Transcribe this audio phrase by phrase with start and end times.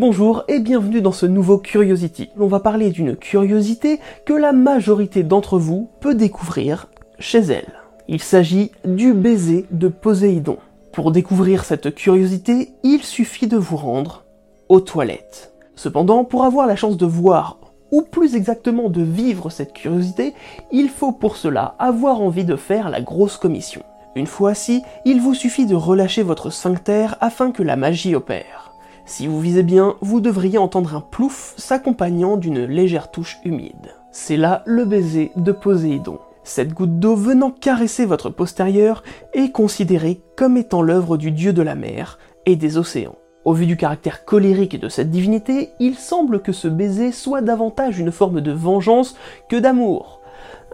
[0.00, 2.30] Bonjour et bienvenue dans ce nouveau Curiosity.
[2.38, 6.86] On va parler d'une curiosité que la majorité d'entre vous peut découvrir
[7.18, 7.80] chez elle.
[8.06, 10.58] Il s'agit du baiser de Poséidon.
[10.92, 14.24] Pour découvrir cette curiosité, il suffit de vous rendre
[14.68, 15.52] aux toilettes.
[15.74, 17.58] Cependant, pour avoir la chance de voir,
[17.90, 20.32] ou plus exactement de vivre cette curiosité,
[20.70, 23.82] il faut pour cela avoir envie de faire la grosse commission.
[24.14, 28.68] Une fois assis, il vous suffit de relâcher votre sphincter afin que la magie opère.
[29.08, 33.94] Si vous visez bien, vous devriez entendre un plouf s'accompagnant d'une légère touche humide.
[34.12, 36.18] C'est là le baiser de Poséidon.
[36.44, 39.02] Cette goutte d'eau venant caresser votre postérieur
[39.32, 43.16] est considérée comme étant l'œuvre du dieu de la mer et des océans.
[43.46, 47.98] Au vu du caractère colérique de cette divinité, il semble que ce baiser soit davantage
[47.98, 49.16] une forme de vengeance
[49.48, 50.20] que d'amour.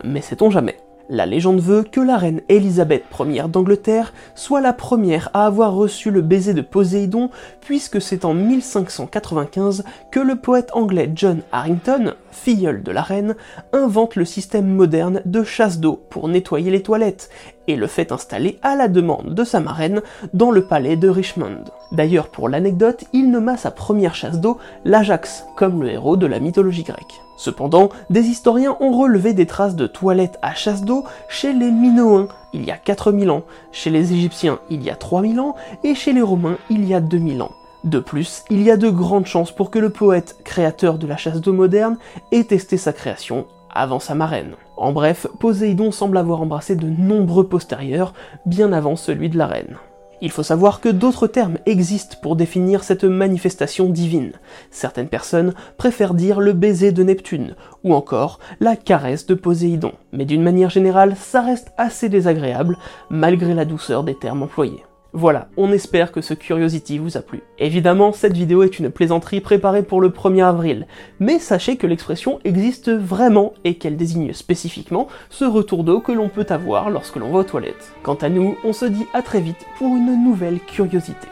[0.03, 0.77] Mais sait-on jamais
[1.09, 6.11] la légende veut que la reine Élisabeth Ier d'Angleterre soit la première à avoir reçu
[6.11, 12.83] le baiser de Poséidon, puisque c'est en 1595 que le poète anglais John Harrington, filleul
[12.83, 13.37] de la reine,
[13.73, 17.31] invente le système moderne de chasse d'eau pour nettoyer les toilettes,
[17.67, 21.65] et le fait installer à la demande de sa marraine dans le palais de Richmond.
[21.93, 26.41] D'ailleurs, pour l'anecdote, il nomma sa première chasse d'eau l'Ajax, comme le héros de la
[26.41, 27.24] mythologie grecque.
[27.37, 32.29] Cependant, des historiens ont relevé des traces de toilettes à chasse d'eau chez les Minoens
[32.53, 36.13] il y a 4000 ans, chez les Égyptiens il y a 3000 ans et chez
[36.13, 37.51] les Romains il y a 2000 ans.
[37.83, 41.19] De plus, il y a de grandes chances pour que le poète, créateur de la
[41.19, 41.99] chasse d'eau moderne,
[42.33, 44.55] ait testé sa création avant sa marraine.
[44.77, 48.15] En bref, Poséidon semble avoir embrassé de nombreux postérieurs,
[48.47, 49.77] bien avant celui de la reine.
[50.21, 54.33] Il faut savoir que d'autres termes existent pour définir cette manifestation divine.
[54.71, 59.93] Certaines personnes préfèrent dire le baiser de Neptune, ou encore la caresse de Poséidon.
[60.13, 62.79] Mais d'une manière générale, ça reste assez désagréable,
[63.11, 64.85] malgré la douceur des termes employés.
[65.17, 67.41] Voilà, on espère que ce Curiosity vous a plu.
[67.61, 70.89] Évidemment, cette vidéo est une plaisanterie préparée pour le 1er avril,
[71.21, 76.29] mais sachez que l'expression existe vraiment et qu'elle désigne spécifiquement ce retour d'eau que l'on
[76.29, 77.93] peut avoir lorsque l'on va aux toilettes.
[78.03, 81.29] Quant à nous, on se dit à très vite pour une nouvelle curiosité.